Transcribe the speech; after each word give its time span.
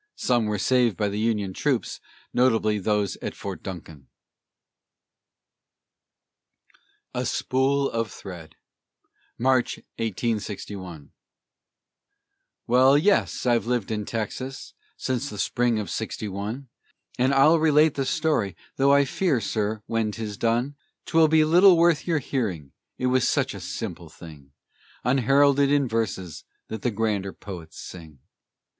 Some 0.17 0.45
were 0.45 0.57
saved 0.57 0.97
by 0.97 1.09
the 1.09 1.19
Union 1.19 1.53
troops, 1.53 1.99
notably 2.33 2.79
those 2.79 3.17
at 3.17 3.35
Fort 3.35 3.61
Duncan. 3.61 4.07
A 7.13 7.23
SPOOL 7.23 7.87
OF 7.91 8.09
THREAD 8.11 8.55
[March, 9.37 9.77
1861] 9.99 11.11
Well, 12.65 12.97
yes, 12.97 13.45
I've 13.45 13.67
lived 13.67 13.91
in 13.91 14.03
Texas 14.05 14.73
since 14.97 15.29
the 15.29 15.37
spring 15.37 15.77
of 15.77 15.87
'61; 15.87 16.67
And 17.19 17.31
I'll 17.31 17.59
relate 17.59 17.93
the 17.93 18.07
story, 18.07 18.55
though 18.77 18.91
I 18.91 19.05
fear, 19.05 19.39
sir, 19.39 19.83
when 19.85 20.11
'tis 20.13 20.35
done, 20.35 20.75
'Twill 21.05 21.27
be 21.27 21.45
little 21.45 21.77
worth 21.77 22.07
your 22.07 22.17
hearing, 22.17 22.71
it 22.97 23.05
was 23.05 23.27
such 23.29 23.53
a 23.53 23.59
simple 23.59 24.09
thing, 24.09 24.51
Unheralded 25.03 25.71
in 25.71 25.87
verses 25.87 26.43
that 26.69 26.81
the 26.81 26.89
grander 26.89 27.31
poets 27.33 27.77
sing. 27.79 28.17